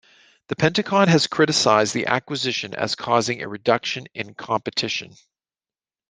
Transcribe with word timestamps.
The 0.47 0.55
Pentagon 0.55 1.09
has 1.09 1.27
criticized 1.27 1.93
the 1.93 2.07
acquisition 2.07 2.73
as 2.73 2.95
causing 2.95 3.39
a 3.43 3.47
reduction 3.47 4.07
in 4.15 4.33
competition. 4.33 5.13